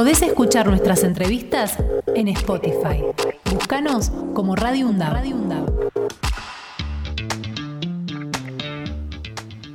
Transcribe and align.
Podés 0.00 0.22
escuchar 0.22 0.66
nuestras 0.66 1.04
entrevistas 1.04 1.76
en 2.14 2.28
Spotify. 2.28 3.04
Búscanos 3.52 4.10
como 4.32 4.56
Radio 4.56 4.88
UNDAB. 4.88 5.12
Radio 5.12 5.36
UNDAB. 5.36 5.90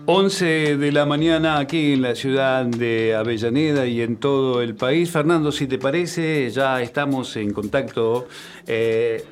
11 0.07 0.77
de 0.77 0.91
la 0.91 1.05
mañana 1.05 1.59
aquí 1.59 1.93
en 1.93 2.01
la 2.01 2.15
ciudad 2.15 2.65
de 2.65 3.13
Avellaneda 3.13 3.85
y 3.85 4.01
en 4.01 4.17
todo 4.17 4.63
el 4.63 4.73
país. 4.73 5.11
Fernando, 5.11 5.51
si 5.51 5.67
te 5.67 5.77
parece, 5.77 6.49
ya 6.49 6.81
estamos 6.81 7.35
en 7.35 7.53
contacto. 7.53 8.27
Eh, 8.65 9.23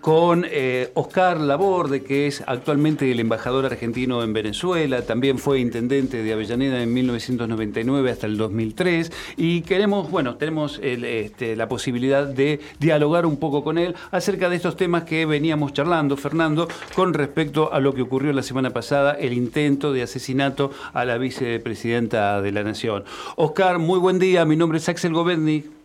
con 0.00 0.46
eh, 0.48 0.90
Oscar 0.94 1.40
Laborde, 1.40 2.02
que 2.02 2.26
es 2.26 2.42
actualmente 2.46 3.10
el 3.10 3.20
embajador 3.20 3.66
argentino 3.66 4.22
en 4.22 4.32
Venezuela, 4.32 5.02
también 5.02 5.38
fue 5.38 5.60
intendente 5.60 6.22
de 6.22 6.32
Avellaneda 6.32 6.82
en 6.82 6.92
1999 6.92 8.10
hasta 8.10 8.26
el 8.26 8.36
2003, 8.36 9.12
y 9.36 9.62
queremos, 9.62 10.10
bueno, 10.10 10.36
tenemos 10.36 10.80
este, 10.82 11.56
la 11.56 11.68
posibilidad 11.68 12.26
de 12.26 12.60
dialogar 12.78 13.26
un 13.26 13.36
poco 13.36 13.62
con 13.62 13.78
él 13.78 13.94
acerca 14.10 14.48
de 14.48 14.56
estos 14.56 14.76
temas 14.76 15.04
que 15.04 15.26
veníamos 15.26 15.72
charlando, 15.72 16.16
Fernando, 16.16 16.68
con 16.94 17.12
respecto 17.12 17.72
a 17.72 17.80
lo 17.80 17.94
que 17.94 18.02
ocurrió 18.02 18.32
la 18.32 18.42
semana 18.42 18.70
pasada, 18.70 19.12
el 19.12 19.32
intento 19.32 19.92
de 19.92 20.02
asesinato 20.02 20.70
a 20.92 21.04
la 21.04 21.18
vicepresidenta 21.18 22.40
de 22.40 22.52
la 22.52 22.62
Nación. 22.62 23.04
Oscar, 23.36 23.78
muy 23.78 23.98
buen 23.98 24.18
día, 24.18 24.44
mi 24.44 24.56
nombre 24.56 24.78
es 24.78 24.88
Axel 24.88 25.12
Govendi. 25.12 25.79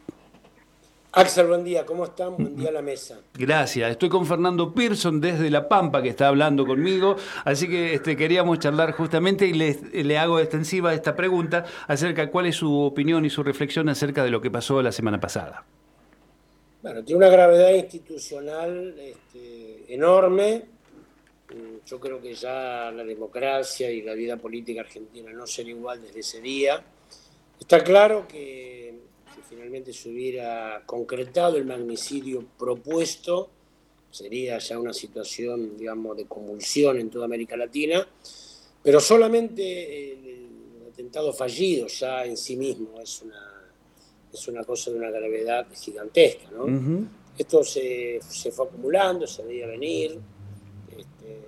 Axel, 1.17 1.47
buen 1.47 1.63
día, 1.63 1.85
¿cómo 1.85 2.03
están? 2.03 2.35
Buen 2.35 2.57
día 2.57 2.67
a 2.67 2.71
la 2.73 2.81
mesa. 2.81 3.21
Gracias, 3.35 3.89
estoy 3.89 4.09
con 4.09 4.25
Fernando 4.25 4.73
Pearson 4.73 5.21
desde 5.21 5.49
La 5.49 5.69
Pampa 5.69 6.01
que 6.01 6.09
está 6.09 6.27
hablando 6.27 6.65
conmigo, 6.65 7.15
así 7.45 7.69
que 7.69 7.93
este, 7.93 8.17
queríamos 8.17 8.59
charlar 8.59 8.91
justamente 8.91 9.47
y 9.47 9.53
le, 9.53 10.17
hago 10.17 10.41
extensiva 10.41 10.93
esta 10.93 11.15
pregunta 11.15 11.63
acerca 11.87 12.23
de 12.23 12.31
cuál 12.31 12.47
es 12.47 12.57
su 12.57 12.81
opinión 12.81 13.23
y 13.23 13.29
su 13.29 13.43
reflexión 13.43 13.87
acerca 13.87 14.25
de 14.25 14.29
lo 14.29 14.41
que 14.41 14.51
pasó 14.51 14.81
la 14.81 14.91
semana 14.91 15.17
pasada. 15.17 15.63
Bueno, 16.81 17.01
tiene 17.01 17.19
una 17.19 17.29
gravedad 17.29 17.73
institucional 17.73 18.93
este, 18.99 19.93
enorme. 19.93 20.65
Yo 21.85 21.97
creo 21.97 22.21
que 22.21 22.33
ya 22.33 22.91
la 22.91 23.05
democracia 23.05 23.89
y 23.89 24.01
la 24.01 24.15
vida 24.15 24.35
política 24.35 24.81
argentina 24.81 25.31
no 25.31 25.47
será 25.47 25.69
igual 25.69 26.01
desde 26.01 26.19
ese 26.19 26.41
día. 26.41 26.83
Está 27.57 27.81
claro 27.85 28.27
que 28.27 28.75
finalmente 29.47 29.93
se 29.93 30.09
hubiera 30.09 30.83
concretado 30.85 31.57
el 31.57 31.65
magnicidio 31.65 32.45
propuesto, 32.57 33.49
sería 34.11 34.57
ya 34.59 34.79
una 34.79 34.93
situación, 34.93 35.77
digamos, 35.77 36.17
de 36.17 36.25
convulsión 36.25 36.99
en 36.99 37.09
toda 37.09 37.25
América 37.25 37.57
Latina, 37.57 38.07
pero 38.81 38.99
solamente 38.99 40.13
el, 40.13 40.45
atentado 40.91 41.33
fallido 41.33 41.87
ya 41.87 42.23
en 42.23 42.37
sí 42.37 42.55
mismo 42.55 43.01
es 43.01 43.21
una, 43.21 43.69
es 44.31 44.47
una 44.47 44.63
cosa 44.63 44.91
de 44.91 44.97
una 44.97 45.09
gravedad 45.09 45.67
gigantesca, 45.75 46.49
¿no? 46.51 47.09
Esto 47.37 47.65
se, 47.65 48.19
se, 48.21 48.49
fue 48.51 48.65
acumulando, 48.65 49.27
se 49.27 49.43
veía 49.43 49.67
venir, 49.67 50.17
este, 50.97 51.39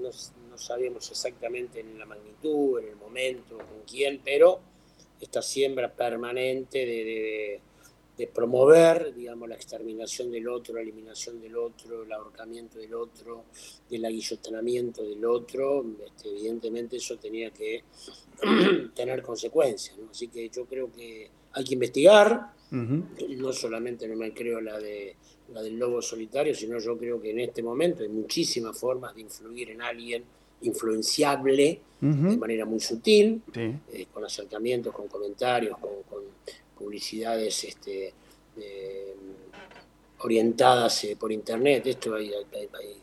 no, 0.00 0.10
no 0.50 0.58
sabíamos 0.58 1.08
exactamente 1.08 1.78
en 1.78 1.96
la 1.96 2.04
magnitud, 2.04 2.80
en 2.80 2.88
el 2.88 2.96
momento, 2.96 3.58
con 3.58 3.84
quién, 3.86 4.20
pero 4.24 4.58
esta 5.20 5.42
siembra 5.42 5.92
permanente 5.92 6.78
de, 6.78 7.60
promover, 8.34 9.14
digamos, 9.14 9.48
la 9.48 9.54
exterminación 9.54 10.30
del 10.30 10.46
otro, 10.46 10.74
la 10.74 10.82
eliminación 10.82 11.40
del 11.40 11.56
otro, 11.56 12.02
el 12.02 12.12
ahorcamiento 12.12 12.78
del 12.78 12.92
otro, 12.92 13.44
el 13.90 14.04
aguillotanamiento 14.04 15.02
del 15.02 15.24
otro, 15.24 15.86
este, 16.04 16.28
evidentemente 16.28 16.98
eso 16.98 17.16
tenía 17.16 17.50
que 17.50 17.82
tener 18.94 19.22
consecuencias. 19.22 19.96
Así 20.10 20.28
que 20.28 20.50
yo 20.50 20.66
creo 20.66 20.92
que 20.92 21.30
hay 21.52 21.64
que 21.64 21.72
investigar, 21.72 22.52
no 22.70 23.52
solamente 23.54 24.06
no 24.06 24.16
me 24.16 24.34
creo 24.34 24.60
la, 24.60 24.78
de, 24.78 25.16
la 25.54 25.62
del 25.62 25.78
lobo 25.78 26.02
solitario, 26.02 26.54
sino 26.54 26.78
yo 26.78 26.98
creo 26.98 27.20
que 27.20 27.30
en 27.30 27.40
este 27.40 27.62
momento 27.62 28.02
hay 28.02 28.10
muchísimas 28.10 28.78
formas 28.78 29.14
de 29.14 29.22
influir 29.22 29.70
en 29.70 29.80
alguien 29.80 30.24
influenciable 30.62 31.80
de 32.00 32.36
manera 32.38 32.64
muy 32.64 32.80
sutil, 32.80 33.42
eh, 33.54 34.06
con 34.12 34.24
acercamientos, 34.24 34.94
con 34.94 35.06
comentarios, 35.06 35.76
con, 35.78 35.90
publicidades 36.78 37.64
este, 37.64 38.14
orientadas 40.20 41.04
eh, 41.04 41.16
por 41.18 41.30
internet. 41.30 41.86
Esto 41.86 42.14
hay, 42.14 42.32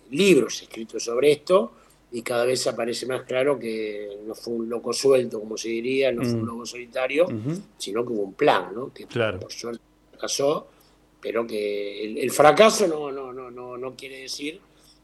libros 0.09 0.62
escritos 0.63 1.03
sobre 1.03 1.31
esto 1.31 1.73
y 2.12 2.22
cada 2.22 2.46
vez 2.46 2.66
aparece 2.66 3.06
más 3.06 3.23
claro 3.23 3.59
que 3.59 4.17
no 4.25 4.34
fue 4.34 4.53
un 4.53 4.69
loco 4.69 4.94
suelto, 4.94 5.40
como 5.40 5.57
se 5.57 5.69
diría, 5.69 6.12
no 6.12 6.23
fue 6.23 6.34
un 6.34 6.44
mm. 6.44 6.47
loco 6.47 6.66
solitario, 6.66 7.28
sino 7.78 8.06
que 8.06 8.13
hubo 8.13 8.23
un 8.23 8.34
plan, 8.34 8.73
¿no? 8.73 8.94
que 8.94 9.06
por 9.06 9.51
suerte 9.51 9.84
fracasó, 10.12 10.67
pero 11.22 11.46
que 11.46 12.03
el, 12.03 12.17
el 12.17 12.31
fracaso 12.31 12.88
no, 12.88 13.12
no, 13.12 13.34
no, 13.34 13.51
no, 13.51 13.78
no 13.78 13.96
quiere 13.96 14.22
decir 14.22 14.59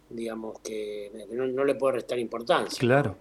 digamos, 0.09 0.59
que, 0.59 1.11
no, 1.31 1.65
le 1.65 1.75
puede 1.75 1.95
restar 1.95 2.19
importancia. 2.19 2.79
Claro, 2.79 3.15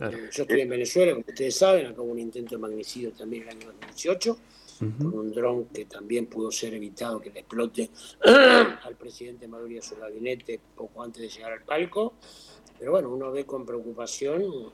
eh, 0.00 0.28
Yo 0.32 0.42
estoy 0.42 0.60
en 0.60 0.68
Venezuela, 0.68 1.12
como 1.12 1.24
ustedes 1.28 1.56
saben, 1.56 1.86
acá 1.86 2.02
hubo 2.02 2.12
un 2.12 2.18
intento 2.18 2.54
de 2.54 2.60
magnicidio 2.60 3.12
también 3.12 3.44
en 3.44 3.48
el 3.48 3.56
año 3.56 3.66
2018, 3.72 4.38
con 4.78 5.12
un 5.12 5.32
dron 5.32 5.64
que 5.66 5.86
también 5.86 6.26
pudo 6.26 6.52
ser 6.52 6.72
evitado 6.74 7.20
que 7.20 7.30
le 7.30 7.40
explote 7.40 7.90
al 8.24 8.94
presidente 8.94 9.48
Maduro 9.48 9.72
y 9.72 9.78
a 9.78 9.82
su 9.82 9.96
gabinete 9.96 10.60
poco 10.76 11.02
antes 11.02 11.22
de 11.22 11.28
llegar 11.28 11.52
al 11.52 11.62
palco. 11.62 12.14
Pero 12.78 12.92
bueno, 12.92 13.10
uno 13.10 13.32
ve 13.32 13.44
con 13.44 13.66
preocupación 13.66 14.70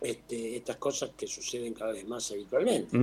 este, 0.00 0.56
estas 0.56 0.76
cosas 0.76 1.10
que 1.16 1.26
suceden 1.26 1.74
cada 1.74 1.92
vez 1.92 2.06
más 2.06 2.30
habitualmente. 2.30 2.96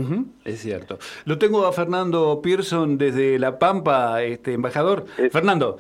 es 0.46 0.62
cierto. 0.62 0.98
Lo 1.26 1.38
tengo 1.38 1.66
a 1.66 1.74
Fernando 1.74 2.40
Pearson 2.42 2.98
desde 2.98 3.38
La 3.38 3.60
Pampa, 3.60 4.24
este 4.24 4.54
embajador. 4.54 5.06
Eh, 5.18 5.30
Fernando. 5.30 5.78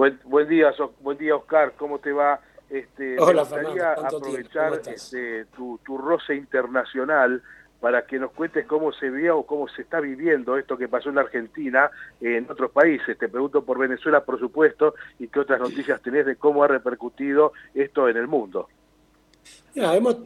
Buen, 0.00 0.18
buen 0.24 0.48
día, 0.48 0.72
buen 1.00 1.18
día 1.18 1.36
Oscar, 1.36 1.74
¿cómo 1.76 1.98
te 1.98 2.10
va? 2.10 2.40
Este, 2.70 3.16
me 3.16 3.34
gustaría 3.34 3.92
aprovechar 3.92 4.80
este, 4.86 5.44
tu, 5.54 5.78
tu 5.84 5.98
roce 5.98 6.34
internacional 6.34 7.42
para 7.80 8.06
que 8.06 8.18
nos 8.18 8.32
cuentes 8.32 8.64
cómo 8.64 8.94
se 8.94 9.10
vio 9.10 9.40
o 9.40 9.46
cómo 9.46 9.68
se 9.68 9.82
está 9.82 10.00
viviendo 10.00 10.56
esto 10.56 10.78
que 10.78 10.88
pasó 10.88 11.10
en 11.10 11.18
Argentina, 11.18 11.90
en 12.18 12.50
otros 12.50 12.70
países. 12.70 13.18
Te 13.18 13.28
pregunto 13.28 13.62
por 13.62 13.78
Venezuela, 13.78 14.24
por 14.24 14.40
supuesto, 14.40 14.94
y 15.18 15.28
qué 15.28 15.40
otras 15.40 15.60
noticias 15.60 16.00
tenés 16.00 16.24
de 16.24 16.36
cómo 16.36 16.64
ha 16.64 16.68
repercutido 16.68 17.52
esto 17.74 18.08
en 18.08 18.16
el 18.16 18.26
mundo. 18.26 18.70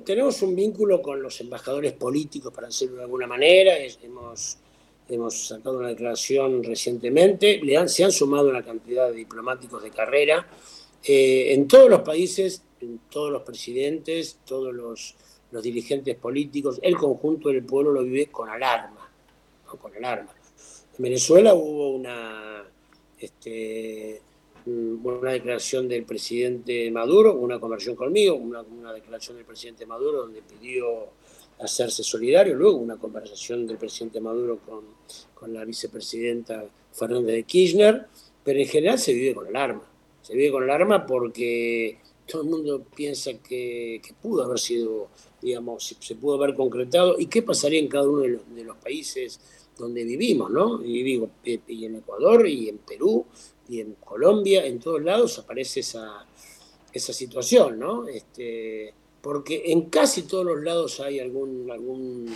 tenemos 0.05 0.41
un 0.43 0.55
vínculo 0.55 1.03
con 1.03 1.21
los 1.21 1.41
embajadores 1.41 1.95
políticos, 1.95 2.55
para 2.55 2.69
decirlo 2.69 2.99
de 2.99 3.03
alguna 3.03 3.27
manera. 3.27 3.73
Hemos 4.05 4.57
hemos 5.09 5.49
sacado 5.49 5.79
una 5.79 5.89
declaración 5.89 6.63
recientemente, 6.63 7.61
le 7.63 7.77
han, 7.77 7.89
se 7.89 8.05
han 8.05 8.13
sumado 8.13 8.49
una 8.49 8.63
cantidad 8.63 9.09
de 9.09 9.17
diplomáticos 9.17 9.83
de 9.83 9.91
carrera. 9.91 10.47
Eh, 11.03 11.53
en 11.53 11.69
todos 11.69 11.91
los 11.91 12.01
países, 12.01 12.63
en 12.81 13.01
todos 13.11 13.31
los 13.31 13.43
presidentes, 13.43 14.39
todos 14.45 14.75
los, 14.75 15.17
dirigentes 15.63 16.17
políticos, 16.17 16.81
el 16.83 16.97
conjunto 16.97 17.49
del 17.49 17.63
pueblo 17.63 17.93
lo 17.93 18.03
vive 18.03 18.27
con 18.27 18.49
alarma, 18.49 19.09
con 19.65 19.95
alarma. 19.95 20.35
En 20.99 21.03
Venezuela 21.03 21.55
hubo 21.55 21.91
una, 21.91 22.65
este, 23.21 24.21
una 24.67 25.31
declaración 25.31 25.87
del 25.87 26.03
presidente 26.03 26.91
Maduro, 26.91 27.35
una 27.35 27.61
conversión 27.61 27.95
conmigo, 27.95 28.35
una 28.35 28.93
declaración 28.93 29.37
del 29.37 29.47
presidente 29.47 29.87
Maduro 29.87 30.23
donde 30.23 30.43
pidió 30.43 31.11
hacerse 31.61 32.03
solidario. 32.03 32.55
Luego 32.55 32.79
una 32.79 32.97
conversación 32.97 33.67
del 33.67 33.79
presidente 33.79 34.21
Maduro 34.21 34.59
con, 34.59 34.85
con 35.35 35.53
la 35.53 35.65
vicepresidenta 35.65 36.65
Fernández 36.93 37.35
de 37.35 37.43
Kirchner, 37.45 38.07
pero 38.43 38.59
en 38.61 38.67
general 38.67 38.99
se 38.99 39.13
vive 39.13 39.35
con 39.35 39.47
alarma. 39.49 39.83
Se 40.23 40.35
vive 40.35 40.53
con 40.53 40.63
alarma 40.63 41.07
porque 41.07 41.99
todo 42.27 42.43
el 42.43 42.49
mundo 42.49 42.85
piensa 42.95 43.33
que, 43.35 44.01
pudo 44.23 44.45
haber 44.45 44.59
sido, 44.59 45.09
digamos, 45.41 45.97
se 45.99 46.15
pudo 46.15 46.43
haber 46.43 46.55
concretado 46.55 47.19
y 47.19 47.27
qué 47.27 47.43
pasaría 47.43 47.81
en 47.81 47.89
cada 47.89 48.09
uno 48.09 48.23
de 48.23 48.65
los, 48.65 48.77
países 48.77 49.41
donde 49.77 50.05
vivimos, 50.05 50.51
¿no? 50.51 50.85
Y 50.85 51.03
vivo 51.03 51.31
y 51.45 51.85
en 51.85 51.97
Ecuador 51.97 52.47
y 52.47 52.69
en 52.69 52.79
Perú 52.79 53.27
y 53.69 53.81
en 53.81 53.95
Colombia, 53.95 54.65
en 54.65 54.79
todos 54.79 55.03
lados 55.03 55.39
aparece 55.39 55.81
esa, 55.81 56.27
esa 56.93 57.13
situación, 57.13 57.79
¿no? 57.79 58.07
Este, 58.07 58.95
porque 59.25 59.63
en 59.73 59.89
casi 59.89 60.25
todos 60.25 60.45
los 60.45 60.63
lados 60.63 61.01
hay 61.01 61.19
algún, 61.19 61.71
algún 61.71 62.27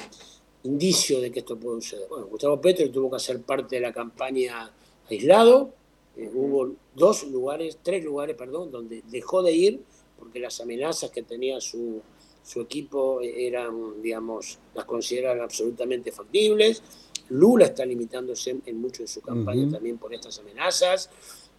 indicio 0.62 1.20
de 1.20 1.30
que 1.30 1.40
esto 1.40 1.58
puede 1.58 1.82
suceder. 1.82 2.08
Bueno, 2.08 2.26
Gustavo 2.28 2.58
Petro 2.62 2.90
tuvo 2.90 3.10
que 3.10 3.16
hacer 3.16 3.42
parte 3.42 3.76
de 3.76 3.82
la 3.82 3.92
campaña 3.92 4.72
aislado, 5.10 5.74
eh, 6.16 6.30
hubo 6.32 6.72
dos 6.94 7.24
lugares, 7.24 7.80
tres 7.82 8.02
lugares, 8.02 8.36
perdón, 8.36 8.70
donde 8.70 9.02
dejó 9.10 9.42
de 9.42 9.52
ir 9.52 9.82
porque 10.18 10.40
las 10.40 10.62
amenazas 10.62 11.10
que 11.10 11.22
tenía 11.22 11.60
su, 11.60 12.00
su 12.42 12.62
equipo 12.62 13.20
eran, 13.20 14.00
digamos, 14.00 14.58
las 14.74 14.86
consideraban 14.86 15.42
absolutamente 15.42 16.10
factibles. 16.10 16.82
Lula 17.28 17.66
está 17.66 17.84
limitándose 17.84 18.56
en 18.64 18.80
mucho 18.80 19.02
de 19.02 19.08
su 19.08 19.20
campaña 19.20 19.70
también 19.70 19.98
por 19.98 20.14
estas 20.14 20.38
amenazas. 20.38 21.10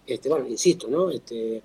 Este, 0.04 0.28
bueno, 0.28 0.48
insisto, 0.48 0.88
¿no? 0.88 1.08
Este, 1.08 1.62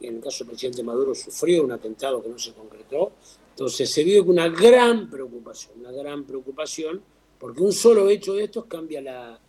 en 0.00 0.16
el 0.16 0.20
caso 0.20 0.44
del 0.44 0.48
presidente 0.48 0.82
Maduro 0.82 1.14
sufrió 1.14 1.62
un 1.64 1.72
atentado 1.72 2.22
que 2.22 2.28
no 2.28 2.38
se 2.38 2.52
concretó. 2.52 3.12
Entonces 3.50 3.90
se 3.90 4.18
con 4.20 4.30
una 4.30 4.48
gran 4.48 5.10
preocupación, 5.10 5.80
una 5.80 5.92
gran 5.92 6.24
preocupación 6.24 7.02
porque 7.38 7.62
un 7.62 7.72
solo 7.72 8.08
hecho 8.08 8.34
de 8.34 8.44
estos 8.44 8.66
cambia 8.66 9.00
la, 9.00 9.40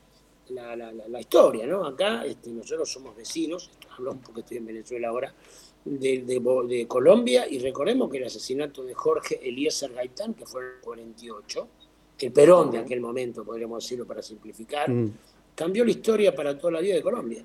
la, 0.49 1.19
historia, 1.19 1.65
¿no? 1.65 1.85
Acá 1.85 2.25
este, 2.25 2.49
nosotros 2.51 2.89
somos 2.89 3.15
vecinos, 3.15 3.69
hablo 3.97 4.17
porque 4.23 4.41
estoy 4.41 4.57
en 4.57 4.65
Venezuela 4.65 5.09
ahora, 5.09 5.33
de, 5.85 6.21
de, 6.21 6.87
Colombia, 6.87 7.47
y 7.49 7.59
recordemos 7.59 8.09
que 8.09 8.17
el 8.17 8.25
asesinato 8.25 8.83
de 8.83 8.93
Jorge 8.93 9.39
Eliezer 9.47 9.93
Gaitán, 9.93 10.33
que 10.33 10.45
fue 10.45 10.61
en 10.61 10.69
el 10.75 10.81
48, 10.81 11.67
el 12.19 12.31
Perón 12.31 12.71
de 12.71 12.79
aquel 12.79 12.99
momento, 12.99 13.43
podríamos 13.43 13.83
decirlo 13.83 14.05
para 14.05 14.21
simplificar, 14.21 14.89
mm. 14.89 15.13
Cambió 15.59 15.83
la 15.83 15.91
historia 15.91 16.33
para 16.33 16.57
toda 16.57 16.71
la 16.71 16.79
vida 16.79 16.95
de 16.95 17.01
Colombia. 17.01 17.43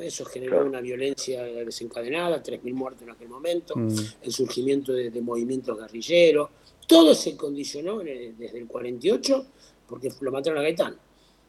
Eso 0.00 0.24
generó 0.24 0.66
una 0.66 0.80
violencia 0.80 1.44
desencadenada, 1.44 2.42
3.000 2.42 2.74
muertos 2.74 3.02
en 3.02 3.10
aquel 3.10 3.28
momento, 3.28 3.76
mm. 3.76 3.96
el 4.22 4.32
surgimiento 4.32 4.92
de, 4.92 5.08
movimientos 5.20 5.78
guerrilleros, 5.78 6.50
todo 6.88 7.14
se 7.14 7.36
condicionó 7.36 8.00
desde 8.00 8.58
el 8.58 8.66
48 8.66 9.46
porque 9.86 10.10
lo 10.20 10.32
mataron 10.32 10.58
a 10.58 10.62
Gaitán. 10.62 10.98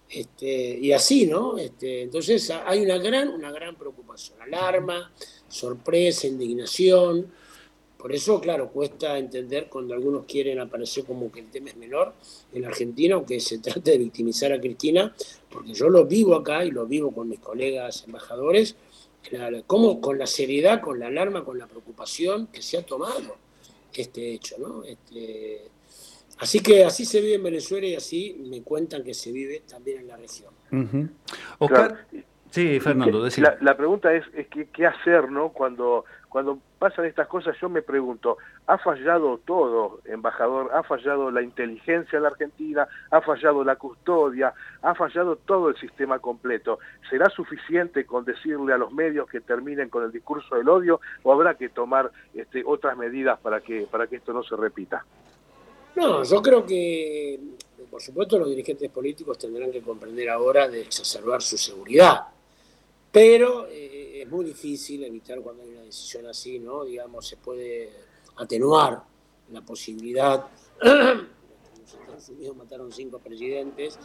Este, 0.08 0.78
y 0.80 0.92
así, 0.92 1.26
¿no? 1.26 1.58
Este, 1.58 2.04
entonces 2.04 2.52
hay 2.52 2.84
una 2.84 3.00
gran, 3.00 3.30
una 3.30 3.52
gran 3.52 3.76
preocupación, 3.76 4.40
alarma, 4.44 5.12
sorpresa, 5.48 6.28
indignación. 6.28 7.32
Por 8.06 8.14
eso, 8.14 8.40
claro, 8.40 8.70
cuesta 8.70 9.18
entender 9.18 9.66
cuando 9.68 9.96
algunos 9.96 10.26
quieren 10.28 10.60
aparecer 10.60 11.06
como 11.06 11.32
que 11.32 11.40
el 11.40 11.48
tema 11.48 11.70
es 11.70 11.76
menor 11.76 12.14
en 12.54 12.64
Argentina, 12.64 13.16
aunque 13.16 13.40
se 13.40 13.58
trate 13.64 13.90
de 13.90 13.98
victimizar 13.98 14.54
a 14.54 14.62
Cristina, 14.62 15.12
porque 15.50 15.74
yo 15.74 15.90
lo 15.90 16.06
vivo 16.06 16.36
acá 16.36 16.64
y 16.64 16.70
lo 16.70 16.86
vivo 16.86 17.12
con 17.12 17.28
mis 17.28 17.40
colegas 17.40 18.04
embajadores, 18.06 18.76
como 19.66 20.00
con 20.02 20.20
la 20.20 20.28
seriedad, 20.28 20.82
con 20.82 21.00
la 21.00 21.08
alarma, 21.08 21.44
con 21.44 21.58
la 21.58 21.66
preocupación 21.66 22.46
que 22.54 22.62
se 22.62 22.78
ha 22.78 22.86
tomado 22.86 23.38
este 23.92 24.34
hecho, 24.34 24.58
¿no? 24.60 24.84
Este, 24.84 25.64
Así 26.38 26.60
que 26.60 26.84
así 26.86 27.06
se 27.06 27.22
vive 27.22 27.34
en 27.34 27.44
Venezuela 27.44 27.88
y 27.88 27.96
así 27.96 28.40
me 28.48 28.62
cuentan 28.62 29.04
que 29.04 29.16
se 29.16 29.32
vive 29.32 29.64
también 29.68 30.02
en 30.02 30.08
la 30.10 30.18
región. 30.18 30.54
Oscar, 31.58 32.06
sí, 32.52 32.80
Fernando, 32.80 33.28
la, 33.38 33.58
la, 33.62 33.76
pregunta 33.76 34.14
es, 34.14 34.26
es 34.36 34.46
qué 34.48 34.86
hacer, 34.86 35.32
¿no? 35.32 35.52
Cuando, 35.52 36.06
cuando 36.36 36.60
pasan 36.80 37.06
estas 37.06 37.30
cosas, 37.30 37.56
yo 37.62 37.70
me 37.70 37.82
pregunto, 37.82 38.40
¿ha 38.68 38.78
fallado 38.78 39.38
todo, 39.46 40.02
embajador? 40.04 40.70
¿Ha 40.74 40.84
fallado 40.84 41.32
la 41.32 41.42
inteligencia 41.42 42.20
de 42.20 42.24
la 42.24 42.28
Argentina? 42.28 42.86
¿Ha 43.10 43.22
fallado 43.22 43.64
la 43.64 43.78
custodia? 43.78 44.54
¿Ha 44.82 44.94
fallado 44.96 45.38
todo 45.38 45.70
el 45.70 45.78
sistema 45.78 46.20
completo? 46.20 46.80
¿Será 47.10 47.30
suficiente 47.30 48.06
con 48.06 48.26
decirle 48.26 48.74
a 48.74 48.78
los 48.78 48.92
medios 48.92 49.30
que 49.30 49.40
terminen 49.40 49.88
con 49.88 50.04
el 50.04 50.12
discurso 50.12 50.56
del 50.58 50.68
odio 50.68 51.00
o 51.24 51.32
habrá 51.32 51.56
que 51.56 51.70
tomar 51.70 52.12
este, 52.34 52.64
otras 52.66 52.98
medidas 52.98 53.40
para 53.40 53.62
que, 53.62 53.88
para 53.90 54.08
que 54.08 54.18
esto 54.18 54.34
no 54.34 54.44
se 54.44 54.58
repita? 54.58 55.06
No, 55.96 56.22
yo 56.26 56.42
creo 56.42 56.66
que, 56.66 57.40
por 57.90 58.02
supuesto, 58.02 58.38
los 58.38 58.50
dirigentes 58.50 58.92
políticos 58.92 59.38
tendrán 59.38 59.72
que 59.72 59.82
comprender 59.82 60.30
ahora 60.30 60.68
de 60.68 60.82
exacerbar 60.82 61.42
su 61.42 61.58
seguridad, 61.58 62.24
pero 63.10 63.68
eh, 63.70 64.05
es 64.22 64.30
muy 64.30 64.46
difícil 64.46 65.04
evitar 65.04 65.42
cuando 65.42 65.64
hay 65.64 65.70
una 65.70 65.82
decisión 65.82 66.26
así, 66.28 66.60
¿no? 66.60 66.84
Digamos, 66.84 67.28
se 67.28 67.38
puede 67.38 67.90
atenuar 68.38 69.04
la 69.52 69.62
posibilidad, 69.62 70.48
en 70.82 71.28
Estados 71.86 72.30
Unidos 72.30 72.58
mataron 72.58 72.92
cinco 72.92 73.20
presidentes, 73.20 73.98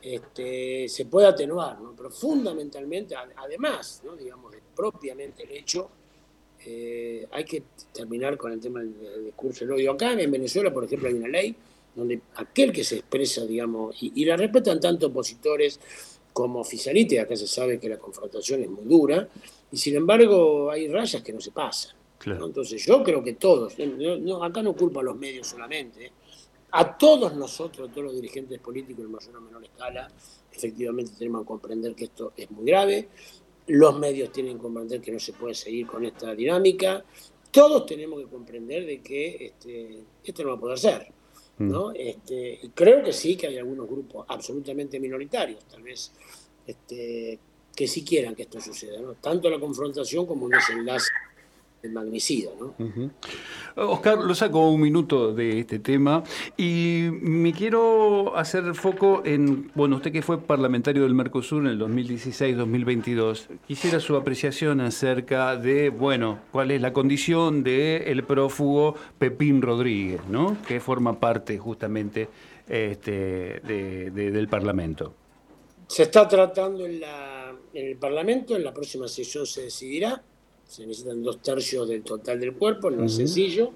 este, 0.00 0.88
se 0.88 1.06
puede 1.06 1.26
atenuar, 1.26 1.80
¿no? 1.80 1.94
Pero 1.96 2.10
fundamentalmente, 2.10 3.14
además, 3.36 4.02
¿no? 4.04 4.16
Digamos, 4.16 4.54
propiamente 4.74 5.44
el 5.44 5.52
hecho 5.52 5.90
eh, 6.64 7.26
hay 7.30 7.44
que 7.44 7.62
terminar 7.92 8.36
con 8.36 8.52
el 8.52 8.60
tema 8.60 8.80
del, 8.80 9.24
discurso 9.24 9.64
del 9.64 9.74
odio. 9.74 9.92
Acá 9.92 10.12
en 10.12 10.30
Venezuela, 10.30 10.72
por 10.72 10.84
ejemplo, 10.84 11.08
hay 11.08 11.14
una 11.14 11.28
ley 11.28 11.54
donde 11.94 12.20
aquel 12.36 12.72
que 12.72 12.84
se 12.84 12.96
expresa, 12.96 13.44
digamos, 13.44 13.96
y, 14.00 14.24
la 14.24 14.36
respetan 14.36 14.80
tanto 14.80 15.06
opositores 15.06 15.80
como 16.38 16.60
oficialistas, 16.60 17.18
acá 17.18 17.34
se 17.34 17.48
sabe 17.48 17.80
que 17.80 17.88
la 17.88 17.98
confrontación 17.98 18.62
es 18.62 18.70
muy 18.70 18.84
dura, 18.84 19.28
y 19.72 19.76
sin 19.76 19.96
embargo 19.96 20.70
hay 20.70 20.86
rayas 20.86 21.20
que 21.20 21.32
no 21.32 21.40
se 21.40 21.50
pasan. 21.50 21.96
Entonces 22.24 22.84
yo 22.86 23.02
creo 23.02 23.24
que 23.24 23.32
todos, 23.32 23.74
acá 23.74 24.62
no 24.62 24.76
culpa 24.76 25.00
a 25.00 25.02
los 25.02 25.16
medios 25.16 25.48
solamente, 25.48 26.12
a 26.70 26.96
todos 26.96 27.34
nosotros, 27.34 27.88
a 27.88 27.92
todos 27.92 28.04
los 28.04 28.14
dirigentes 28.14 28.60
políticos 28.60 29.04
en 29.04 29.10
mayor 29.10 29.36
o 29.36 29.40
menor 29.40 29.64
escala, 29.64 30.08
efectivamente 30.52 31.10
tenemos 31.18 31.42
que 31.42 31.46
comprender 31.48 31.94
que 31.96 32.04
esto 32.04 32.32
es 32.36 32.48
muy 32.52 32.66
grave, 32.66 33.08
los 33.66 33.98
medios 33.98 34.30
tienen 34.30 34.58
que 34.58 34.62
comprender 34.62 35.00
que 35.00 35.10
no 35.10 35.18
se 35.18 35.32
puede 35.32 35.54
seguir 35.54 35.88
con 35.88 36.04
esta 36.04 36.36
dinámica, 36.36 37.04
todos 37.50 37.84
tenemos 37.84 38.20
que 38.20 38.26
comprender 38.26 38.86
de 38.86 39.00
que 39.00 39.46
este, 39.46 40.04
esto 40.22 40.44
no 40.44 40.50
va 40.50 40.54
a 40.54 40.60
poder 40.60 40.78
ser. 40.78 41.17
¿No? 41.58 41.90
Mm. 41.90 41.96
Este, 41.96 42.60
y 42.62 42.68
creo 42.68 43.02
que 43.02 43.12
sí 43.12 43.36
que 43.36 43.48
hay 43.48 43.58
algunos 43.58 43.88
grupos 43.88 44.26
absolutamente 44.28 45.00
minoritarios, 45.00 45.64
tal 45.66 45.82
vez, 45.82 46.12
este, 46.66 47.38
que 47.74 47.86
sí 47.86 48.04
quieran 48.04 48.34
que 48.34 48.42
esto 48.42 48.60
suceda, 48.60 49.00
¿no? 49.00 49.14
tanto 49.14 49.48
la 49.48 49.60
confrontación 49.60 50.26
como 50.26 50.46
un 50.46 50.50
desenlace 50.50 51.08
el 51.82 51.92
magnicidio. 51.92 52.50
¿no? 52.58 53.10
Oscar, 53.76 54.18
lo 54.18 54.34
saco 54.34 54.70
un 54.70 54.80
minuto 54.80 55.32
de 55.32 55.60
este 55.60 55.78
tema 55.78 56.22
y 56.56 57.08
me 57.12 57.52
quiero 57.52 58.36
hacer 58.36 58.74
foco 58.74 59.22
en, 59.24 59.70
bueno, 59.74 59.96
usted 59.96 60.12
que 60.12 60.22
fue 60.22 60.40
parlamentario 60.40 61.02
del 61.02 61.14
Mercosur 61.14 61.62
en 61.62 61.68
el 61.68 61.80
2016-2022, 61.80 63.46
quisiera 63.66 64.00
su 64.00 64.16
apreciación 64.16 64.80
acerca 64.80 65.56
de, 65.56 65.90
bueno, 65.90 66.40
cuál 66.50 66.70
es 66.70 66.80
la 66.80 66.92
condición 66.92 67.62
del 67.62 68.24
prófugo 68.24 68.96
Pepín 69.18 69.62
Rodríguez, 69.62 70.20
¿no? 70.28 70.56
que 70.66 70.80
forma 70.80 71.18
parte 71.18 71.58
justamente 71.58 72.28
este, 72.68 73.60
del 73.60 74.48
Parlamento. 74.48 75.14
Se 75.86 76.02
está 76.02 76.28
tratando 76.28 76.84
en, 76.84 77.00
la, 77.00 77.54
en 77.72 77.86
el 77.86 77.96
Parlamento, 77.96 78.54
en 78.54 78.64
la 78.64 78.74
próxima 78.74 79.08
sesión 79.08 79.46
se 79.46 79.62
decidirá 79.62 80.22
se 80.68 80.86
necesitan 80.86 81.22
dos 81.22 81.40
tercios 81.40 81.88
del 81.88 82.02
total 82.02 82.38
del 82.38 82.52
cuerpo, 82.52 82.90
no 82.90 83.04
es 83.04 83.14
sencillo, 83.14 83.72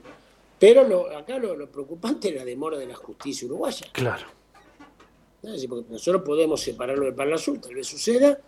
pero 0.58 0.86
lo, 0.86 1.16
acá 1.16 1.38
lo, 1.38 1.66
preocupante 1.68 2.28
es 2.28 2.36
la 2.36 2.44
demora 2.44 2.78
de 2.78 2.86
la 2.86 2.94
justicia 2.94 3.46
uruguaya. 3.46 3.86
Claro. 3.92 4.26
Porque 5.40 5.90
nosotros 5.90 6.22
podemos 6.22 6.60
separarlo 6.60 7.06
del 7.06 7.14
Palo 7.14 7.34
Azul, 7.34 7.60
tal 7.60 7.74
vez 7.74 7.86
suceda, 7.86 8.38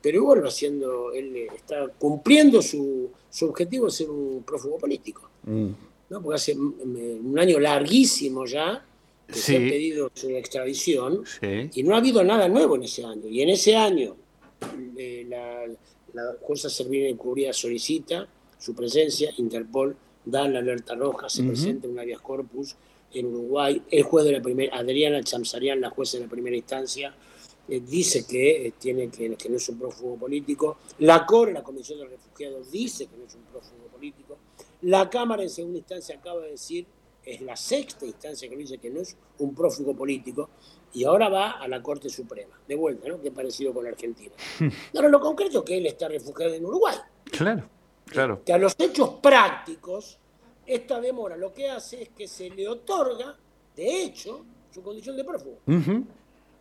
pero 0.00 0.16
igual 0.16 0.44
va 0.44 0.48
haciendo, 0.48 1.12
él 1.12 1.48
está 1.54 1.88
cumpliendo 1.98 2.62
su, 2.62 3.10
su 3.28 3.46
objetivo 3.46 3.86
de 3.86 3.92
ser 3.92 4.08
un 4.08 4.42
prófugo 4.44 4.78
político. 4.78 5.28
Mm. 5.42 5.68
¿no? 6.10 6.22
Porque 6.22 6.36
hace 6.36 6.56
un 6.56 7.38
año 7.38 7.58
larguísimo 7.58 8.46
ya 8.46 8.82
que 9.26 9.34
se 9.34 9.56
ha 9.56 9.60
pedido 9.60 10.10
su 10.14 10.30
extradición 10.30 11.22
y 11.42 11.82
no 11.82 11.94
ha 11.94 11.98
habido 11.98 12.24
nada 12.24 12.48
nuevo 12.48 12.76
en 12.76 12.84
ese 12.84 13.04
año. 13.04 13.28
Y 13.28 13.42
en 13.42 13.50
ese 13.50 13.76
año 13.76 14.16
eh, 14.96 15.26
la, 15.28 15.66
la 16.12 16.36
jueza 16.40 16.68
Servina 16.68 17.08
Encubría 17.08 17.52
solicita 17.52 18.28
su 18.58 18.74
presencia, 18.74 19.32
Interpol 19.38 19.96
da 20.24 20.48
la 20.48 20.58
alerta 20.58 20.94
roja, 20.94 21.28
se 21.28 21.42
presenta 21.42 21.88
un 21.88 21.98
habeas 21.98 22.20
corpus 22.20 22.76
en 23.12 23.26
Uruguay. 23.26 23.82
El 23.90 24.02
juez 24.02 24.24
de 24.24 24.32
la 24.32 24.42
primera, 24.42 24.76
Adriana 24.76 25.22
Chamsarian, 25.22 25.80
la 25.80 25.90
jueza 25.90 26.18
de 26.18 26.24
la 26.24 26.30
primera 26.30 26.56
instancia, 26.56 27.14
eh, 27.68 27.80
dice 27.80 28.26
que, 28.26 28.66
eh, 28.66 28.72
tiene 28.78 29.08
que, 29.10 29.36
que, 29.36 29.48
no 29.48 29.56
es 29.56 29.68
un 29.68 29.78
prófugo 29.78 30.16
político. 30.16 30.78
La 30.98 31.24
CORE, 31.24 31.52
la 31.52 31.62
Comisión 31.62 31.98
de 32.00 32.06
Refugiados, 32.06 32.70
dice 32.70 33.06
que 33.06 33.16
no 33.16 33.24
es 33.24 33.34
un 33.34 33.42
prófugo 33.42 33.86
político. 33.92 34.38
La 34.82 35.08
Cámara 35.08 35.42
en 35.42 35.50
segunda 35.50 35.78
instancia 35.78 36.16
acaba 36.16 36.42
de 36.42 36.52
decir, 36.52 36.86
es 37.28 37.40
la 37.42 37.56
sexta 37.56 38.06
instancia 38.06 38.48
que 38.48 38.56
dice 38.56 38.78
que 38.78 38.90
no 38.90 39.00
es 39.00 39.16
un 39.38 39.54
prófugo 39.54 39.94
político 39.94 40.48
y 40.94 41.04
ahora 41.04 41.28
va 41.28 41.50
a 41.52 41.68
la 41.68 41.82
Corte 41.82 42.08
Suprema, 42.08 42.58
de 42.66 42.74
vuelta, 42.74 43.08
¿no? 43.08 43.20
Que 43.20 43.30
parecido 43.30 43.74
con 43.74 43.86
Argentina. 43.86 44.32
Ahora, 44.94 45.08
lo 45.08 45.20
concreto 45.20 45.58
es 45.58 45.64
que 45.64 45.76
él 45.76 45.86
está 45.86 46.08
refugiado 46.08 46.54
en 46.54 46.64
Uruguay. 46.64 46.96
Claro, 47.24 47.68
claro. 48.06 48.42
Que 48.44 48.54
a 48.54 48.58
los 48.58 48.74
hechos 48.78 49.16
prácticos, 49.22 50.18
esta 50.66 51.00
demora 51.00 51.36
lo 51.36 51.52
que 51.52 51.68
hace 51.68 52.02
es 52.02 52.08
que 52.10 52.26
se 52.26 52.48
le 52.48 52.66
otorga, 52.66 53.36
de 53.76 54.02
hecho, 54.02 54.44
su 54.70 54.82
condición 54.82 55.16
de 55.16 55.24
prófugo. 55.24 55.58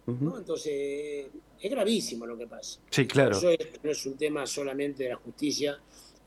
Entonces, 0.06 1.28
es 1.60 1.72
gravísimo 1.72 2.26
lo 2.26 2.38
que 2.38 2.48
pasa. 2.48 2.80
Sí, 2.90 3.08
claro. 3.08 3.32
Eso 3.32 3.50
no 3.84 3.92
es 3.92 4.06
un 4.06 4.18
tema 4.18 4.46
solamente 4.46 5.04
de 5.04 5.10
la 5.10 5.16
justicia, 5.16 5.80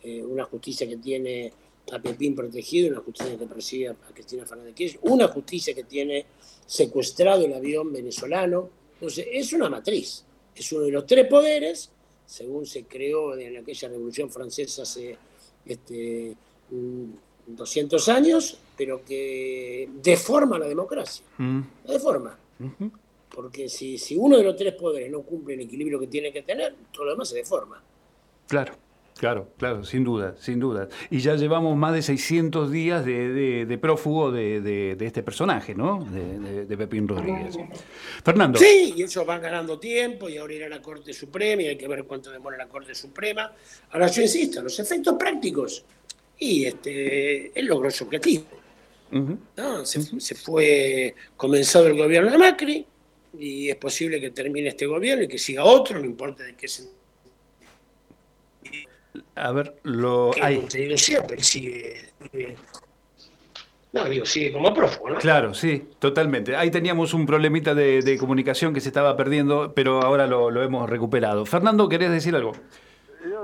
eh, 0.03 0.23
una 0.23 0.45
justicia 0.45 0.89
que 0.89 0.97
tiene 0.97 1.53
a 1.93 2.01
Pepín 2.01 2.35
protegido, 2.35 2.91
una 2.91 3.01
justicia 3.01 3.39
que 3.39 3.47
persigue 3.47 3.89
a 3.89 3.95
Cristina 4.15 4.47
Fernández 4.47 4.75
Kirchner, 4.75 5.01
una 5.03 5.29
justicia 5.29 5.75
que 5.75 5.85
tiene 5.85 6.27
secuestrado 6.67 7.45
el 7.45 7.53
avión 7.53 7.93
venezolano. 7.93 8.69
Entonces, 8.95 9.27
es 9.33 9.53
una 9.53 9.69
matriz, 9.69 10.25
es 10.55 10.73
uno 10.73 10.83
de 10.83 10.93
los 10.93 11.07
tres 11.07 11.27
poderes, 11.27 11.91
según 12.27 12.67
se 12.67 12.85
creó 12.85 13.37
en 13.37 13.57
aquella 13.57 13.89
Revolución 13.89 14.31
Francesa 14.31 14.83
hace 14.83 15.17
este, 15.67 16.35
200 17.47 18.07
mm, 18.07 18.11
años, 18.11 18.59
pero 18.77 19.05
que 19.05 19.89
deforma 20.03 20.59
la 20.59 20.67
democracia. 20.67 21.25
Mm. 21.39 21.61
La 21.85 21.93
deforma. 21.93 22.39
Porque 23.35 23.69
si, 23.69 23.97
si 23.97 24.17
uno 24.17 24.37
de 24.37 24.45
los 24.45 24.57
tres 24.57 24.75
poderes 24.75 25.11
no 25.11 25.23
cumple 25.23 25.55
el 25.55 25.61
equilibrio 25.61 25.99
que 25.99 26.07
tiene 26.07 26.33
que 26.33 26.43
tener, 26.43 26.75
todo 26.93 27.07
lo 27.07 27.13
demás 27.13 27.29
se 27.29 27.37
deforma. 27.37 27.83
Claro. 28.47 28.75
Claro, 29.21 29.53
claro, 29.59 29.85
sin 29.85 30.03
duda, 30.03 30.35
sin 30.41 30.59
duda. 30.59 30.89
Y 31.11 31.21
ya 31.21 31.37
llevamos 31.37 31.77
más 31.77 31.93
de 31.93 32.00
600 32.00 32.71
días 32.71 33.05
de, 33.05 33.79
prófugo 33.79 34.33
de, 34.33 34.97
este 34.99 35.23
personaje, 35.23 35.75
¿no? 35.75 36.03
De, 36.11 36.75
Pepín 36.79 37.07
Rodríguez. 37.07 37.55
Fernando. 38.25 38.59
Sí, 38.59 38.95
y 38.97 39.03
ellos 39.03 39.27
van 39.27 39.43
ganando 39.43 39.79
tiempo 39.79 40.31
y 40.31 40.39
ahora 40.39 40.55
irá 40.55 40.67
a 40.69 40.69
la 40.71 40.81
Corte 40.81 41.12
Suprema 41.12 41.61
y 41.61 41.67
hay 41.67 41.77
que 41.77 41.87
ver 41.87 42.05
cuánto 42.05 42.31
demora 42.31 42.57
la 42.57 42.67
Corte 42.67 42.95
Suprema. 42.95 43.53
Ahora 43.91 44.07
yo 44.07 44.23
insisto, 44.23 44.62
los 44.62 44.81
efectos 44.81 45.15
prácticos. 45.19 45.85
Y 46.39 46.65
este, 46.65 47.61
él 47.61 47.67
logró 47.67 47.91
su 47.91 48.05
objetivo. 48.05 48.47
se, 49.85 50.35
fue 50.35 51.15
comenzado 51.37 51.89
el 51.89 51.99
gobierno 51.99 52.31
de 52.31 52.39
Macri 52.39 52.87
y 53.39 53.69
es 53.69 53.77
posible 53.77 54.19
que 54.19 54.31
termine 54.31 54.69
este 54.69 54.87
gobierno 54.87 55.25
y 55.25 55.29
que 55.29 55.39
siga 55.39 55.65
otro, 55.65 55.99
no 55.99 56.07
importa 56.07 56.43
de 56.43 56.57
qué 56.57 56.67
se 56.67 57.00
a 59.41 59.53
ver, 59.53 59.75
lo 59.83 60.31
hay. 60.41 60.67
siempre 60.97 61.43
sigue, 61.43 62.11
No, 63.93 64.05
digo, 64.05 64.25
sigue 64.27 64.53
como 64.53 64.73
prófugo, 64.73 65.11
¿no? 65.11 65.17
Claro, 65.17 65.55
sí, 65.55 65.89
totalmente. 65.99 66.57
Ahí 66.57 66.71
teníamos 66.71 67.15
un 67.15 67.27
problemita 67.27 67.75
de, 67.75 68.17
comunicación 68.19 68.73
que 68.75 68.81
se 68.81 68.89
estaba 68.89 69.17
perdiendo, 69.17 69.73
pero 69.75 70.03
ahora 70.03 70.27
lo, 70.27 70.51
lo 70.51 70.63
hemos 70.63 70.89
recuperado. 70.89 71.47
Fernando, 71.47 71.89
¿querés 71.89 72.11
decir 72.11 72.35
algo? 72.37 72.53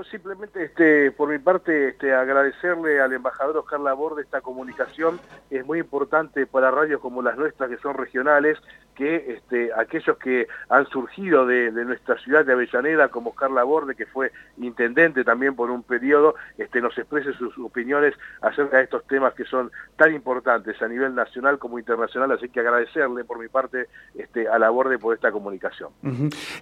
Simplemente, 0.05 0.65
este, 0.65 1.11
por 1.13 1.29
mi 1.29 1.39
parte, 1.39 1.89
este, 1.89 2.13
agradecerle 2.13 3.01
al 3.01 3.13
embajador 3.13 3.57
Oscar 3.59 3.81
Laborde 3.81 4.23
esta 4.23 4.41
comunicación. 4.41 5.21
Es 5.51 5.65
muy 5.65 5.79
importante 5.79 6.47
para 6.47 6.71
radios 6.71 7.01
como 7.01 7.23
las 7.23 7.37
nuestras, 7.37 7.71
que 7.71 7.79
son 7.79 7.95
regionales, 7.95 8.59
que 8.95 9.37
este, 9.37 9.71
aquellos 9.75 10.17
que 10.17 10.49
han 10.69 10.87
surgido 10.89 11.47
de, 11.47 11.71
nuestra 11.71 12.19
ciudad 12.19 12.45
de 12.45 12.53
Avellaneda, 12.53 13.09
como 13.09 13.31
Oscar 13.31 13.51
Laborde, 13.51 13.95
que 13.95 14.07
fue 14.07 14.33
intendente 14.59 15.23
también 15.23 15.55
por 15.55 15.71
un 15.71 15.83
periodo, 15.83 16.35
este, 16.59 16.81
nos 16.81 16.97
exprese 16.99 17.33
sus 17.35 17.57
opiniones 17.59 18.15
acerca 18.41 18.79
de 18.79 18.85
estos 18.85 19.07
temas 19.07 19.35
que 19.35 19.45
son 19.45 19.71
tan 19.97 20.15
importantes 20.15 20.81
a 20.81 20.89
nivel 20.89 21.15
nacional 21.15 21.59
como 21.59 21.79
internacional. 21.79 22.33
Así 22.33 22.49
que 22.49 22.61
agradecerle 22.61 23.25
por 23.25 23.39
mi 23.39 23.49
parte 23.49 23.89
este, 24.15 24.49
a 24.49 24.59
Laborde 24.59 24.99
por 24.99 25.15
esta 25.15 25.31
comunicación. 25.31 25.91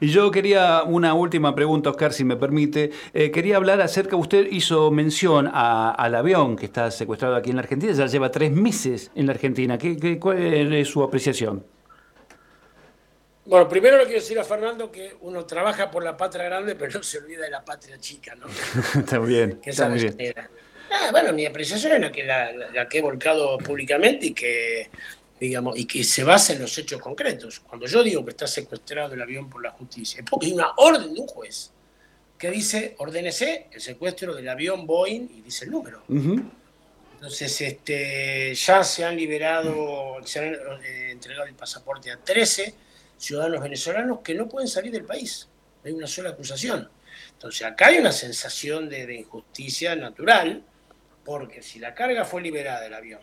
Y 0.01 0.09
yo 0.09 0.31
quería 0.31 0.83
una 0.83 1.15
última 1.15 1.55
pregunta, 1.55 1.91
Oscar, 1.91 2.13
si 2.13 2.25
me 2.25 2.37
permite. 2.37 2.91
Eh, 3.13 3.24
quería 3.31 3.57
hablar 3.57 3.81
acerca, 3.81 4.17
usted 4.17 4.47
hizo 4.51 4.91
mención 4.91 5.51
al 5.53 6.15
avión 6.15 6.57
que 6.57 6.67
está 6.67 6.91
secuestrado 6.91 7.37
aquí 7.37 7.51
en 7.51 7.57
la 7.57 7.63
Argentina, 7.63 7.93
ya 7.93 8.07
lleva 8.07 8.31
tres 8.31 8.51
meses 8.53 9.11
en 9.15 9.27
la 9.27 9.33
Argentina. 9.33 9.79
¿Qué, 9.79 10.19
cuál 10.19 10.73
es 10.73 10.89
su 10.89 11.03
apreciación? 11.03 11.65
Bueno, 13.47 13.69
primero 13.69 13.99
le 13.99 14.05
quiero 14.05 14.21
decir 14.21 14.39
a 14.39 14.45
Fernando 14.45 14.91
que 14.91 15.17
uno 15.21 15.45
trabaja 15.45 15.91
por 15.91 16.03
la 16.03 16.17
patria 16.17 16.45
grande, 16.45 16.75
pero 16.77 16.93
no 16.93 17.03
se 17.03 17.19
olvida 17.19 17.43
de 17.43 17.51
la 17.51 17.63
patria 17.63 17.99
chica, 17.99 18.35
¿no? 18.35 18.47
está 18.99 19.19
bien, 19.21 19.61
está 19.63 19.89
muy 19.89 19.99
bien. 19.99 20.35
Ah, 20.91 21.09
bueno, 21.11 21.33
mi 21.33 21.45
apreciación 21.45 21.93
es 21.95 22.01
la 22.01 22.13
que, 22.13 22.25
la, 22.25 22.89
que 22.89 22.99
he 22.99 23.03
volcado 23.03 23.59
públicamente 23.59 24.27
y 24.27 24.35
que, 24.35 24.89
digamos, 25.39 25.77
y 25.79 25.87
que 25.87 26.05
se 26.05 26.25
basa 26.25 26.55
en 26.55 26.63
los 26.63 26.77
hechos 26.79 27.01
concretos. 27.01 27.61
Cuando 27.61 27.87
yo 27.87 28.03
digo 28.03 28.25
que 28.25 28.31
está 28.31 28.47
secuestrado 28.47 29.13
el 29.13 29.21
avión 29.21 29.51
por 29.51 29.63
la 29.63 29.73
justicia, 29.73 30.21
es 30.21 30.31
porque 30.31 30.47
hay 30.47 30.53
una 30.53 30.73
orden 30.77 31.13
de 31.13 31.21
un 31.21 31.27
juez 31.27 31.71
que 32.39 32.51
dice, 32.51 32.95
ordénese 32.99 33.69
el 33.73 33.81
secuestro 33.81 34.35
del 34.35 34.49
avión 34.49 34.87
Boeing 34.87 35.29
y 35.31 35.43
dice 35.43 35.65
el 35.65 35.71
número. 35.71 36.03
Entonces, 36.09 37.61
este, 37.61 38.55
ya 38.55 38.85
se 38.85 39.05
han 39.05 39.17
liberado, 39.17 40.17
se 40.25 40.41
han 40.41 40.55
eh, 40.85 41.11
entregado 41.11 41.47
el 41.47 41.55
pasaporte 41.55 42.11
a 42.11 42.19
13 42.19 42.75
ciudadanos 43.17 43.63
venezolanos 43.63 44.21
que 44.21 44.35
no 44.35 44.49
pueden 44.49 44.69
salir 44.69 44.93
del 44.93 45.05
país. 45.05 45.49
hay 45.85 45.93
una 45.93 46.07
sola 46.07 46.31
acusación. 46.31 46.91
Entonces, 47.33 47.67
acá 47.67 47.87
hay 47.87 47.99
una 47.99 48.13
sensación 48.13 48.89
de, 48.89 49.15
injusticia 49.15 49.97
natural, 49.97 50.63
porque 51.25 51.63
si 51.63 51.79
la 51.79 51.95
carga 51.95 52.25
fue 52.25 52.43
liberada 52.43 52.83
del 52.83 52.95
avión 52.95 53.21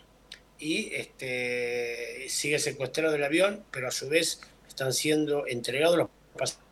y 0.58 0.94
este, 0.96 2.26
sigue 2.30 2.60
secuestrado 2.60 3.16
el 3.16 3.24
avión, 3.24 3.64
pero 3.72 3.88
a 3.88 3.92
su 3.92 4.10
vez 4.10 4.42
están 4.68 4.94
siendo 4.94 5.46
entregados 5.48 5.98
los 5.98 6.10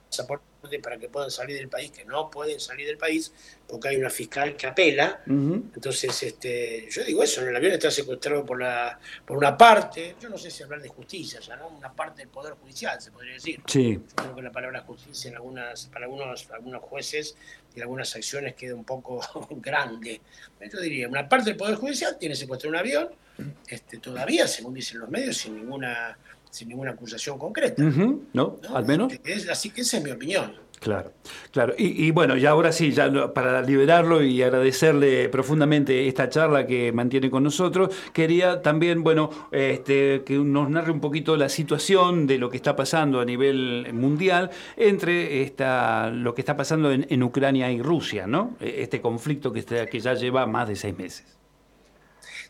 pasaportes 0.09 0.48
para 0.81 0.97
que 0.97 1.09
puedan 1.09 1.31
salir 1.31 1.57
del 1.57 1.69
país, 1.69 1.91
que 1.91 2.05
no 2.05 2.29
pueden 2.29 2.59
salir 2.59 2.85
del 2.85 2.97
país, 2.97 3.31
porque 3.67 3.89
hay 3.89 3.95
una 3.95 4.09
fiscal 4.09 4.55
que 4.55 4.67
apela. 4.67 5.21
Entonces, 5.25 6.23
este, 6.23 6.87
yo 6.89 7.03
digo 7.03 7.23
eso, 7.23 7.41
el 7.47 7.55
avión 7.55 7.73
está 7.73 7.89
secuestrado 7.89 8.45
por, 8.45 8.59
la, 8.59 8.99
por 9.25 9.37
una 9.37 9.57
parte, 9.57 10.15
yo 10.19 10.29
no 10.29 10.37
sé 10.37 10.51
si 10.51 10.63
hablar 10.63 10.81
de 10.81 10.89
justicia, 10.89 11.39
ya, 11.39 11.55
¿no? 11.55 11.69
una 11.69 11.93
parte 11.93 12.21
del 12.21 12.29
Poder 12.29 12.53
Judicial, 12.55 13.01
se 13.01 13.11
podría 13.11 13.33
decir. 13.33 13.61
Sí. 13.65 13.93
Yo 13.93 14.15
creo 14.15 14.35
que 14.35 14.41
la 14.41 14.51
palabra 14.51 14.81
justicia 14.81 15.29
en 15.29 15.35
algunas, 15.35 15.85
para 15.87 16.05
algunos, 16.05 16.49
algunos 16.51 16.81
jueces 16.83 17.35
y 17.75 17.81
algunas 17.81 18.15
acciones 18.15 18.55
queda 18.55 18.75
un 18.75 18.85
poco 18.85 19.21
grande. 19.51 20.21
Yo 20.71 20.79
diría, 20.79 21.07
una 21.07 21.29
parte 21.29 21.51
del 21.51 21.57
Poder 21.57 21.75
Judicial 21.75 22.17
tiene 22.19 22.35
secuestrado 22.35 22.71
un 22.71 22.79
avión, 22.79 23.09
este, 23.67 23.99
todavía, 23.99 24.47
según 24.47 24.73
dicen 24.73 24.99
los 24.99 25.09
medios, 25.09 25.37
sin 25.37 25.55
ninguna 25.55 26.17
sin 26.49 26.69
ninguna 26.69 26.91
acusación 26.91 27.37
concreta. 27.37 27.83
¿No? 28.33 28.57
Al 28.73 28.85
menos. 28.85 29.13
así 29.51 29.69
que 29.69 29.81
esa 29.81 29.97
es 29.97 30.03
mi 30.03 30.11
opinión. 30.11 30.69
Claro, 30.79 31.11
claro. 31.51 31.73
Y, 31.77 32.09
bueno, 32.11 32.37
ya 32.37 32.51
ahora 32.51 32.71
sí, 32.71 32.91
ya 32.91 33.33
para 33.33 33.61
liberarlo 33.61 34.23
y 34.23 34.41
agradecerle 34.41 35.27
profundamente 35.27 36.07
esta 36.07 36.29
charla 36.29 36.65
que 36.65 36.93
mantiene 36.93 37.29
con 37.29 37.43
nosotros, 37.43 37.93
quería 38.13 38.61
también, 38.61 39.03
bueno, 39.03 39.29
este, 39.51 40.23
que 40.25 40.37
nos 40.37 40.69
narre 40.69 40.91
un 40.91 41.01
poquito 41.01 41.35
la 41.35 41.49
situación 41.49 42.27
de 42.27 42.37
lo 42.37 42.49
que 42.49 42.55
está 42.55 42.77
pasando 42.77 43.19
a 43.19 43.25
nivel 43.25 43.89
mundial 43.93 44.51
entre 44.77 45.43
esta, 45.43 46.11
lo 46.11 46.33
que 46.33 46.41
está 46.41 46.55
pasando 46.55 46.93
en, 46.93 47.23
Ucrania 47.23 47.69
y 47.71 47.81
Rusia, 47.81 48.25
¿no? 48.25 48.55
E, 48.61 48.81
este 48.81 49.01
conflicto 49.01 49.51
que, 49.51 49.63
que 49.63 49.99
ya 49.99 50.13
lleva 50.13 50.45
más 50.47 50.69
de 50.69 50.77
seis 50.77 50.97
meses. 50.97 51.38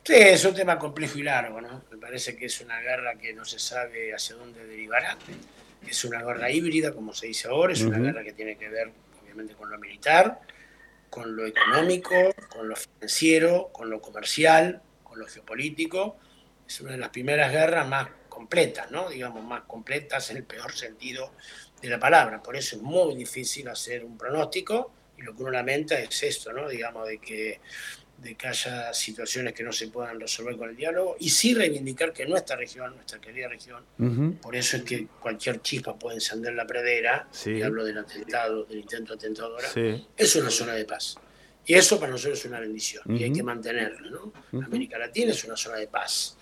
Sí, 0.04 0.16
es 0.16 0.44
un 0.46 0.56
tema 0.56 0.80
complejo 0.80 1.20
y 1.20 1.24
largo, 1.24 1.62
¿no? 1.62 1.84
Me 1.92 1.98
parece 1.98 2.36
que 2.36 2.46
es 2.46 2.62
una 2.62 2.80
guerra 2.80 3.16
que 3.16 3.34
no 3.34 3.46
se 3.46 3.60
sabe 3.60 4.14
hacia 4.14 4.36
dónde 4.36 4.66
derivará. 4.66 5.18
Es 5.88 6.04
una 6.04 6.24
guerra 6.24 6.50
híbrida, 6.50 6.94
como 6.94 7.14
se 7.14 7.28
dice 7.28 7.48
ahora, 7.48 7.74
es 7.74 7.82
una 7.82 8.00
guerra 8.00 8.24
que 8.24 8.34
tiene 8.34 8.58
que 8.58 8.70
ver, 8.70 8.92
obviamente, 9.22 9.54
con 9.54 9.70
lo 9.70 9.78
militar, 9.78 10.40
con 11.10 11.36
lo 11.36 11.46
económico, 11.46 12.16
con 12.50 12.70
lo 12.70 12.76
financiero, 12.76 13.70
con 13.72 13.90
lo 13.90 14.02
comercial, 14.02 14.82
con 15.04 15.20
lo 15.20 15.28
geopolítico. 15.28 16.18
Es 16.68 16.82
una 16.82 16.92
de 16.92 16.98
las 16.98 17.10
primeras 17.10 17.52
guerras 17.52 17.88
más 17.88 18.10
completas, 18.28 18.90
¿no? 18.92 19.10
Digamos, 19.10 19.44
más 19.44 19.62
completas 19.64 20.30
en 20.32 20.38
el 20.38 20.44
peor 20.44 20.72
sentido 20.72 21.34
de 21.82 21.90
la 21.90 22.00
palabra. 22.00 22.42
Por 22.42 22.56
eso 22.56 22.76
es 22.78 22.82
muy 22.82 23.16
difícil 23.16 23.68
hacer 23.68 24.04
un 24.04 24.18
pronóstico 24.18 24.92
y 25.18 25.22
lo 25.22 25.36
que 25.36 25.44
uno 25.44 25.52
lamenta 25.52 26.00
es 26.00 26.24
esto, 26.24 26.54
¿no? 26.54 26.68
Digamos, 26.68 27.08
de 27.08 27.20
que 27.20 27.60
de 28.22 28.36
que 28.36 28.48
haya 28.48 28.94
situaciones 28.94 29.54
que 29.54 29.64
no 29.64 29.72
se 29.72 29.88
puedan 29.88 30.20
resolver 30.20 30.58
con 30.58 30.70
el 30.70 30.76
diálogo 30.76 31.16
y 31.20 31.30
sí 31.30 31.54
reivindicar 31.54 32.12
que 32.12 32.26
nuestra 32.26 32.56
región, 32.56 32.96
nuestra 32.96 33.20
querida 33.20 33.48
región, 33.48 33.84
por 34.42 34.56
eso 34.56 34.78
es 34.78 34.84
que 34.84 35.08
cualquier 35.20 35.62
chispa 35.62 35.98
puede 35.98 36.16
encender 36.16 36.54
la 36.54 36.66
pradera, 36.68 37.28
y 37.46 37.62
hablo 37.62 37.86
del 37.86 37.98
atentado, 37.98 38.66
del 38.66 38.80
intento 38.80 39.14
atentado 39.14 39.56
ahora, 39.56 39.70
es 40.18 40.36
una 40.36 40.50
zona 40.50 40.74
de 40.74 40.86
paz. 40.86 41.16
Y 41.66 41.76
eso 41.76 42.00
para 42.00 42.12
nosotros 42.12 42.40
es 42.40 42.46
una 42.46 42.60
bendición 42.60 43.04
y 43.16 43.24
hay 43.24 43.32
que 43.32 43.44
mantenerlo. 43.44 44.34
¿no? 44.52 44.62
América 44.64 44.98
Latina 44.98 45.32
es 45.32 45.44
una 45.44 45.56
zona 45.56 45.78
de 45.78 45.88
paz 45.88 46.36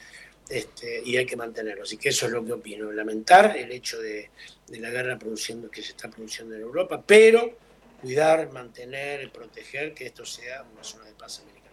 este, 0.50 1.02
y 1.04 1.18
hay 1.18 1.26
que 1.26 1.36
mantenerlo. 1.36 1.84
Así 1.84 1.98
que 1.98 2.10
eso 2.10 2.28
es 2.28 2.32
lo 2.32 2.46
que 2.46 2.54
opino. 2.54 2.92
Lamentar 2.94 3.58
el 3.58 3.72
hecho 3.74 4.00
de, 4.00 4.30
de 4.68 4.80
la 4.80 4.90
guerra 4.90 5.20
produciendo 5.20 5.70
que 5.70 5.82
se 5.82 5.90
está 5.92 6.10
produciendo 6.10 6.56
en 6.56 6.62
Europa, 6.62 7.04
pero 7.06 7.58
cuidar, 8.02 8.52
mantener, 8.52 9.30
proteger 9.32 9.94
que 9.94 10.06
esto 10.06 10.26
sea 10.26 10.64
una 10.74 10.84
zona 10.84 11.06
de 11.06 11.14
paz 11.14 11.40
americana. 11.40 11.67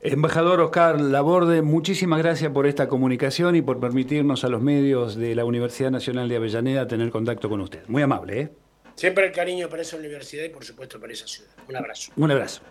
Embajador 0.00 0.60
Oscar 0.60 1.00
Laborde, 1.00 1.60
muchísimas 1.60 2.20
gracias 2.20 2.52
por 2.52 2.68
esta 2.68 2.86
comunicación 2.86 3.56
y 3.56 3.62
por 3.62 3.80
permitirnos 3.80 4.44
a 4.44 4.48
los 4.48 4.62
medios 4.62 5.16
de 5.16 5.34
la 5.34 5.44
Universidad 5.44 5.90
Nacional 5.90 6.28
de 6.28 6.36
Avellaneda 6.36 6.86
tener 6.86 7.10
contacto 7.10 7.48
con 7.48 7.60
usted. 7.60 7.82
Muy 7.88 8.02
amable, 8.02 8.40
¿eh? 8.40 8.50
Siempre 8.94 9.26
el 9.26 9.32
cariño 9.32 9.68
para 9.68 9.82
esa 9.82 9.96
universidad 9.96 10.44
y 10.44 10.50
por 10.50 10.64
supuesto 10.64 11.00
para 11.00 11.12
esa 11.12 11.26
ciudad. 11.26 11.50
Un 11.68 11.76
abrazo. 11.76 12.12
Un 12.16 12.30
abrazo. 12.30 12.62